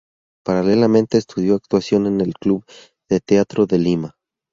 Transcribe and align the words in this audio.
Paralelamente 0.43 1.19
estudió 1.19 1.53
actuación 1.53 2.07
en 2.07 2.21
el 2.21 2.33
Club 2.33 2.65
de 3.07 3.19
Teatro 3.19 3.67
de 3.67 3.77
Lima. 3.77 4.15